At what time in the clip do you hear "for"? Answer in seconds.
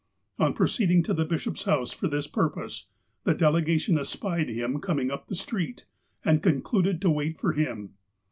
1.91-2.07, 7.39-7.53